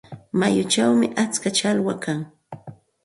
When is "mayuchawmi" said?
0.39-1.07